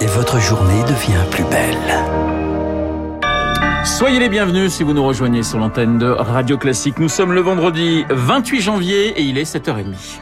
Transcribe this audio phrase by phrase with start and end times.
[0.00, 1.76] et votre journée devient plus belle.
[3.84, 6.98] Soyez les bienvenus si vous nous rejoignez sur l'antenne de Radio Classique.
[6.98, 10.20] Nous sommes le vendredi 28 janvier et il est 7h30.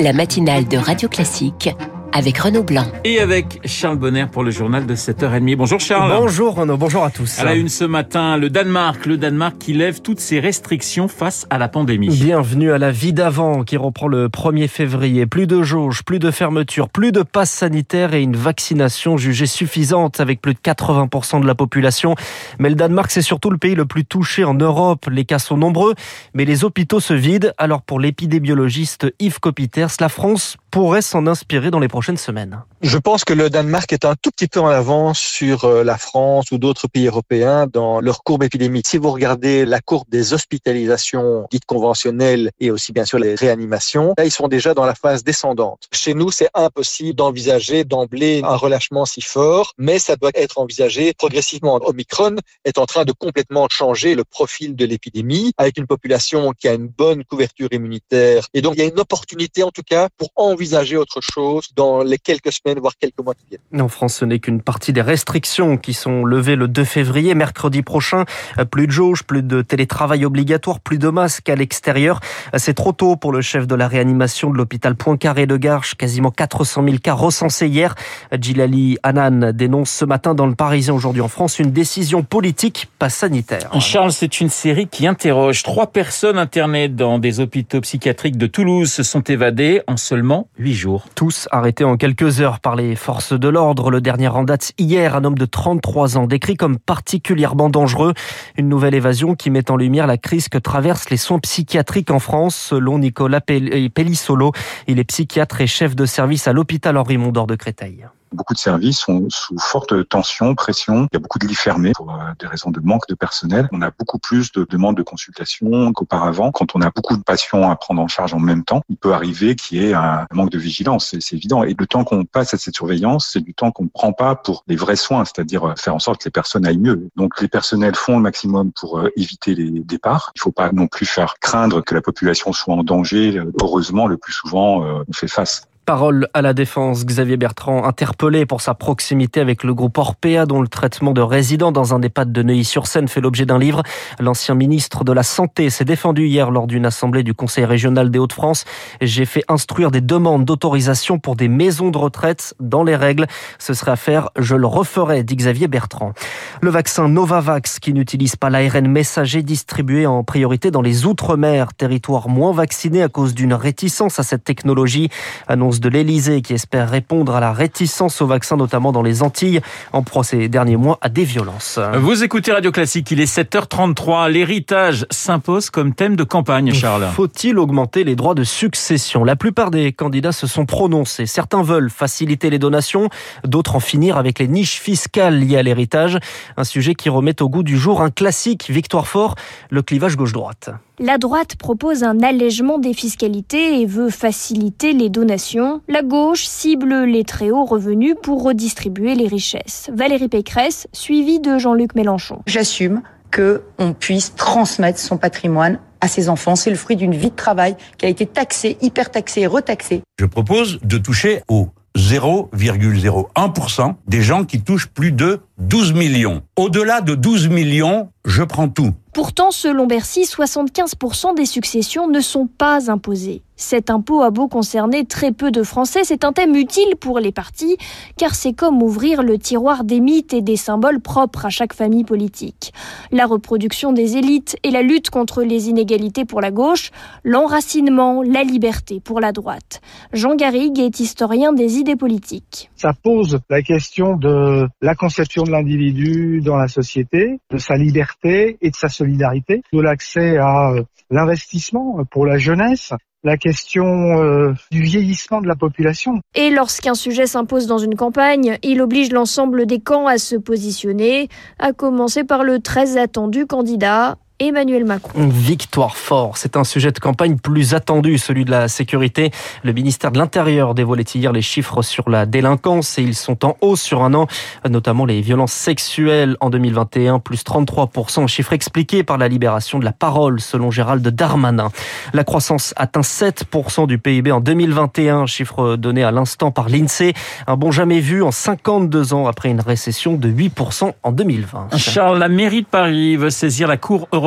[0.00, 1.70] La matinale de Radio Classique
[2.16, 2.86] avec Renaud Blanc.
[3.04, 5.54] Et avec Charles Bonner pour le journal de 7h30.
[5.56, 6.10] Bonjour Charles.
[6.16, 7.38] Bonjour Renaud, bonjour à tous.
[7.38, 11.46] À la une ce matin, le Danemark, le Danemark qui lève toutes ses restrictions face
[11.50, 12.08] à la pandémie.
[12.08, 15.26] Bienvenue à la vie d'avant qui reprend le 1er février.
[15.26, 20.18] Plus de jauges, plus de fermetures, plus de passes sanitaires et une vaccination jugée suffisante
[20.18, 22.14] avec plus de 80% de la population.
[22.58, 25.06] Mais le Danemark, c'est surtout le pays le plus touché en Europe.
[25.12, 25.94] Les cas sont nombreux,
[26.32, 27.52] mais les hôpitaux se vident.
[27.58, 32.98] Alors pour l'épidémiologiste Yves Copiters, la France pourrait s'en inspirer dans les prochaines semaines Je
[32.98, 36.52] pense que le Danemark est un tout petit peu en avance sur euh, la France
[36.52, 38.86] ou d'autres pays européens dans leur courbe épidémique.
[38.86, 44.14] Si vous regardez la courbe des hospitalisations dites conventionnelles et aussi bien sûr les réanimations,
[44.16, 45.88] là ils sont déjà dans la phase descendante.
[45.90, 51.12] Chez nous, c'est impossible d'envisager d'emblée un relâchement si fort, mais ça doit être envisagé
[51.12, 51.80] progressivement.
[51.82, 56.68] Omicron est en train de complètement changer le profil de l'épidémie avec une population qui
[56.68, 58.46] a une bonne couverture immunitaire.
[58.54, 61.68] Et donc il y a une opportunité en tout cas pour envisager envisager autre chose
[61.74, 63.82] dans les quelques semaines, voire quelques mois qui viennent.
[63.82, 67.82] En France, ce n'est qu'une partie des restrictions qui sont levées le 2 février, mercredi
[67.82, 68.24] prochain.
[68.70, 72.20] Plus de jauge, plus de télétravail obligatoire, plus de masques à l'extérieur.
[72.56, 75.94] C'est trop tôt pour le chef de la réanimation de l'hôpital Poincaré de Garches.
[75.94, 77.94] Quasiment 400 000 cas recensés hier.
[78.38, 83.08] Djilali Hanan dénonce ce matin dans le Parisien aujourd'hui en France une décision politique, pas
[83.08, 83.70] sanitaire.
[83.80, 85.62] Charles, c'est une série qui interroge.
[85.62, 90.74] Trois personnes internées dans des hôpitaux psychiatriques de Toulouse se sont évadées en seulement huit
[90.74, 91.06] jours.
[91.14, 93.90] Tous arrêtés en quelques heures par les forces de l'ordre.
[93.90, 98.14] Le dernier en date hier, un homme de 33 ans décrit comme particulièrement dangereux.
[98.56, 102.18] Une nouvelle évasion qui met en lumière la crise que traversent les soins psychiatriques en
[102.18, 104.52] France, selon Nicolas Pellissolo.
[104.86, 108.06] Il est psychiatre et chef de service à l'hôpital Henri Mondor de Créteil.
[108.32, 111.08] Beaucoup de services sont sous forte tension, pression.
[111.12, 113.68] Il y a beaucoup de lits fermés pour euh, des raisons de manque de personnel.
[113.72, 116.50] On a beaucoup plus de demandes de consultation qu'auparavant.
[116.50, 119.12] Quand on a beaucoup de patients à prendre en charge en même temps, il peut
[119.12, 121.14] arriver qu'il y ait un manque de vigilance.
[121.18, 121.62] C'est évident.
[121.62, 124.34] Et le temps qu'on passe à cette surveillance, c'est du temps qu'on ne prend pas
[124.34, 127.08] pour les vrais soins, c'est-à-dire euh, faire en sorte que les personnes aillent mieux.
[127.16, 130.32] Donc les personnels font le maximum pour euh, éviter les départs.
[130.34, 133.40] Il ne faut pas non plus faire craindre que la population soit en danger.
[133.60, 135.68] Heureusement, le plus souvent, on fait face.
[135.86, 140.60] Parole à la défense, Xavier Bertrand, interpellé pour sa proximité avec le groupe Orpea, dont
[140.60, 143.84] le traitement de résidents dans un EHPAD de Neuilly-sur-Seine fait l'objet d'un livre.
[144.18, 148.18] L'ancien ministre de la Santé s'est défendu hier lors d'une assemblée du Conseil régional des
[148.18, 148.64] Hauts-de-France.
[149.00, 153.28] J'ai fait instruire des demandes d'autorisation pour des maisons de retraite dans les règles.
[153.60, 156.14] Ce serait à faire, je le referai, dit Xavier Bertrand.
[156.62, 162.28] Le vaccin Novavax, qui n'utilise pas l'ARN messager, distribué en priorité dans les Outre-mer, territoire
[162.28, 165.10] moins vacciné à cause d'une réticence à cette technologie,
[165.46, 169.60] annonce de l'Elysée qui espère répondre à la réticence au vaccin, notamment dans les Antilles,
[169.92, 171.78] en procès derniers mois à des violences.
[171.94, 174.30] Vous écoutez Radio Classique, il est 7h33.
[174.30, 177.06] L'héritage s'impose comme thème de campagne, Charles.
[177.14, 179.24] Faut-il augmenter les droits de succession?
[179.24, 181.26] La plupart des candidats se sont prononcés.
[181.26, 183.08] Certains veulent faciliter les donations,
[183.44, 186.18] d'autres en finir avec les niches fiscales liées à l'héritage.
[186.56, 189.34] Un sujet qui remet au goût du jour un classique, Victoire Fort,
[189.70, 190.70] le clivage gauche-droite.
[190.98, 195.82] La droite propose un allègement des fiscalités et veut faciliter les donations.
[195.88, 199.90] La gauche cible les très hauts revenus pour redistribuer les richesses.
[199.92, 202.40] Valérie Pécresse, suivie de Jean-Luc Mélenchon.
[202.46, 206.56] J'assume que on puisse transmettre son patrimoine à ses enfants.
[206.56, 210.00] C'est le fruit d'une vie de travail qui a été taxée, hyper taxée et retaxée.
[210.18, 216.42] Je propose de toucher au 0,01% des gens qui touchent plus de 12 millions.
[216.56, 218.92] Au-delà de 12 millions, je prends tout.
[219.14, 223.42] Pourtant, selon Bercy, 75% des successions ne sont pas imposées.
[223.58, 227.32] Cet impôt a beau concerner très peu de Français, c'est un thème utile pour les
[227.32, 227.78] partis,
[228.18, 232.04] car c'est comme ouvrir le tiroir des mythes et des symboles propres à chaque famille
[232.04, 232.74] politique.
[233.10, 236.90] La reproduction des élites et la lutte contre les inégalités pour la gauche,
[237.24, 239.80] l'enracinement, la liberté pour la droite.
[240.12, 242.68] Jean Garrigue est historien des idées politiques.
[242.76, 248.58] Ça pose la question de la conception de l'individu dans la société, de sa liberté
[248.60, 252.92] et de sa solidarité, de l'accès à euh, l'investissement pour la jeunesse,
[253.24, 256.20] la question euh, du vieillissement de la population.
[256.34, 261.28] Et lorsqu'un sujet s'impose dans une campagne, il oblige l'ensemble des camps à se positionner,
[261.58, 265.28] à commencer par le très attendu candidat Emmanuel Macron.
[265.28, 269.30] Victoire fort, c'est un sujet de campagne plus attendu, celui de la sécurité.
[269.62, 273.56] Le ministère de l'Intérieur dévoilait hier les chiffres sur la délinquance et ils sont en
[273.62, 274.26] hausse sur un an,
[274.68, 279.92] notamment les violences sexuelles en 2021, plus 33%, chiffre expliqué par la libération de la
[279.92, 281.70] parole selon Gérald Darmanin.
[282.12, 287.14] La croissance atteint 7% du PIB en 2021, chiffre donné à l'instant par l'INSEE,
[287.46, 291.74] un bon jamais vu en 52 ans après une récession de 8% en 2020.
[291.78, 294.25] Charles, la mairie de Paris veut saisir la Cour européenne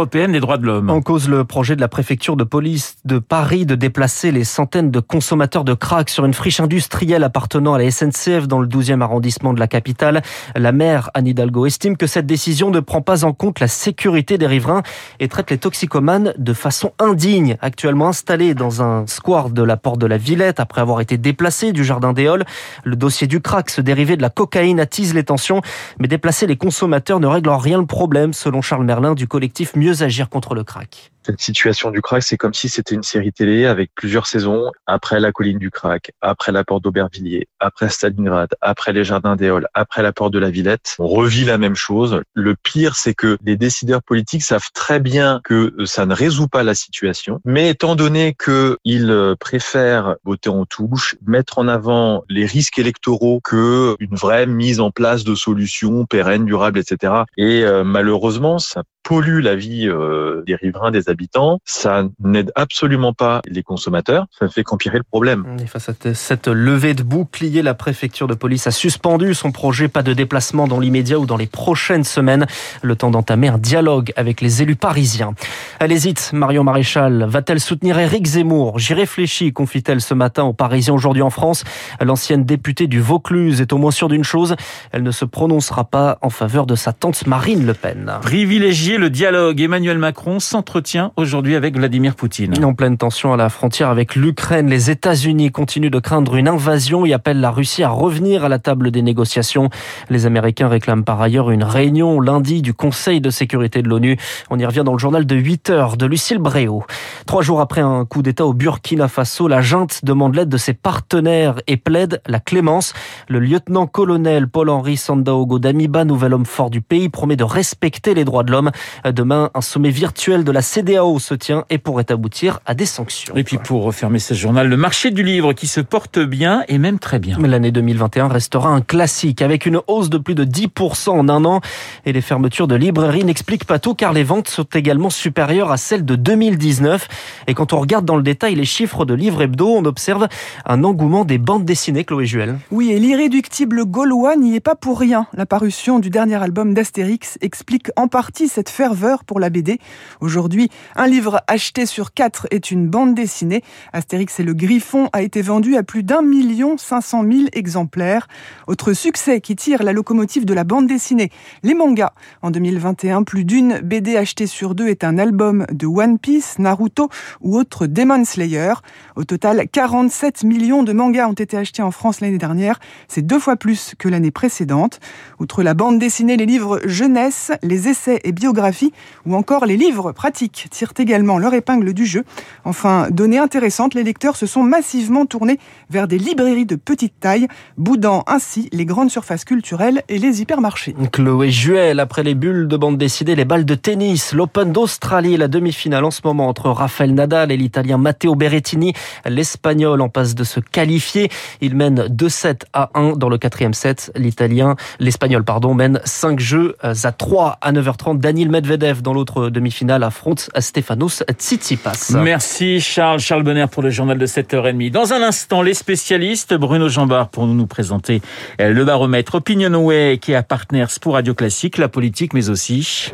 [0.89, 4.91] En cause le projet de la préfecture de police de Paris de déplacer les centaines
[4.91, 9.01] de consommateurs de crack sur une friche industrielle appartenant à la SNCF dans le 12e
[9.01, 10.21] arrondissement de la capitale.
[10.55, 14.37] La maire Anne Hidalgo estime que cette décision ne prend pas en compte la sécurité
[14.37, 14.83] des riverains
[15.19, 17.57] et traite les toxicomanes de façon indigne.
[17.61, 21.73] Actuellement installés dans un square de la porte de la Villette après avoir été déplacés
[21.73, 22.45] du jardin des Halles,
[22.85, 25.61] le dossier du crack, se dérivé de la cocaïne, attise les tensions.
[25.99, 29.75] Mais déplacer les consommateurs ne règle en rien le problème, selon Charles Merlin du collectif
[29.75, 31.11] Mieux Agir contre le crack.
[31.23, 34.71] Cette situation du crack, c'est comme si c'était une série télé avec plusieurs saisons.
[34.85, 39.67] Après la colline du crack, après la porte d'Aubervilliers, après Stalingrad, après les jardins d'Éole,
[39.73, 40.95] après la porte de la Villette.
[40.99, 42.21] On revit la même chose.
[42.33, 46.63] Le pire, c'est que les décideurs politiques savent très bien que ça ne résout pas
[46.63, 47.41] la situation.
[47.45, 53.95] Mais étant donné qu'ils préfèrent voter en touche, mettre en avant les risques électoraux que
[53.99, 57.13] une vraie mise en place de solutions pérennes, durables, etc.
[57.37, 61.59] Et euh, malheureusement, ça pollue la vie euh, des riverains, des habitants.
[61.65, 64.25] Ça n'aide absolument pas les consommateurs.
[64.37, 65.57] Ça ne fait qu'empirer le problème.
[65.61, 69.87] Et face à cette levée de bouclier, la préfecture de police a suspendu son projet.
[69.87, 72.45] Pas de déplacement dans l'immédiat ou dans les prochaines semaines.
[72.81, 75.33] Le temps d'entamer un dialogue avec les élus parisiens.
[75.79, 76.31] Elle hésite.
[76.33, 78.79] Marion Maréchal va-t-elle soutenir Éric Zemmour?
[78.79, 81.63] J'y réfléchis, confie-t-elle ce matin aux Parisiens aujourd'hui en France.
[82.01, 84.55] L'ancienne députée du Vaucluse est au moins sûre d'une chose.
[84.91, 88.13] Elle ne se prononcera pas en faveur de sa tante Marine Le Pen.
[88.21, 92.63] Privilégier le dialogue, Emmanuel Macron s'entretient aujourd'hui avec Vladimir Poutine.
[92.63, 97.05] En pleine tension à la frontière avec l'Ukraine, les États-Unis continuent de craindre une invasion
[97.05, 99.69] et appellent la Russie à revenir à la table des négociations.
[100.09, 104.17] Les Américains réclament par ailleurs une réunion lundi du Conseil de sécurité de l'ONU.
[104.49, 106.83] On y revient dans le journal de 8 heures de Lucille Bréau.
[107.25, 110.73] Trois jours après un coup d'État au Burkina Faso, la junte demande l'aide de ses
[110.73, 112.93] partenaires et plaide la clémence.
[113.27, 118.43] Le lieutenant-colonel Paul-Henri Sandaogo Damiba, nouvel homme fort du pays, promet de respecter les droits
[118.43, 118.71] de l'homme.
[119.05, 120.88] Demain, un sommet virtuel de la CDAO
[121.19, 123.35] se tient et pourrait aboutir à des sanctions.
[123.35, 126.79] Et puis pour refermer ce journal, le marché du livre qui se porte bien et
[126.79, 127.37] même très bien.
[127.37, 131.61] L'année 2021 restera un classique avec une hausse de plus de 10% en un an
[132.05, 135.77] et les fermetures de librairies n'expliquent pas tout car les ventes sont également supérieures à
[135.77, 137.07] celles de 2019.
[137.47, 140.27] Et quand on regarde dans le détail les chiffres de livres hebdo, on observe
[140.65, 142.57] un engouement des bandes dessinées, Chloé Juel.
[142.71, 145.27] Oui, et l'irréductible gaulois n'y est pas pour rien.
[145.33, 149.79] La parution du dernier album d'Astérix explique en partie cette ferveur pour la BD.
[150.19, 153.63] Aujourd'hui, un livre acheté sur quatre est une bande dessinée.
[153.93, 158.27] Astérix et le Griffon a été vendu à plus d'un million cinq cent mille exemplaires.
[158.67, 161.31] Autre succès qui tire la locomotive de la bande dessinée,
[161.63, 162.13] les mangas.
[162.41, 167.09] En 2021, plus d'une BD achetée sur deux est un album de One Piece, Naruto
[167.41, 168.73] ou autre Demon Slayer.
[169.15, 172.79] Au total, 47 millions de mangas ont été achetés en France l'année dernière.
[173.07, 174.99] C'est deux fois plus que l'année précédente.
[175.39, 178.93] Outre la bande dessinée, les livres jeunesse, les essais et biographies
[179.25, 182.23] ou encore les livres pratiques tirent également leur épingle du jeu.
[182.65, 187.47] Enfin, donnée intéressante, les lecteurs se sont massivement tournés vers des librairies de petite taille,
[187.77, 190.95] boudant ainsi les grandes surfaces culturelles et les hypermarchés.
[191.11, 195.47] Chloé Juel, après les bulles de bande dessinée, les balles de tennis, l'Open d'Australie, la
[195.47, 198.93] demi-finale en ce moment entre Rafael Nadal et l'Italien Matteo Berrettini.
[199.25, 201.29] L'Espagnol en passe de se qualifier.
[201.61, 204.11] Il mène 2-7 à 1 dans le quatrième set.
[204.15, 208.19] L'Italien, l'Espagnol, pardon, mène 5 jeux à 3 à 9h30.
[208.19, 212.11] Daniel Medvedev dans l'autre demi-finale affronte Stefanos Tsitsipas.
[212.11, 213.19] Merci Charles.
[213.19, 214.91] Charles Bonner pour le journal de 7h30.
[214.91, 218.21] Dans un instant, les spécialistes, Bruno Jambard pour nous présenter
[218.59, 223.11] le baromètre Opinionway qui est partenaire pour Radio Classique, la politique mais aussi...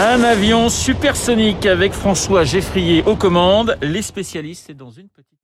[0.00, 3.78] Un avion supersonique avec François Geffrier aux commandes.
[3.80, 5.38] Les spécialistes, c'est dans une petite...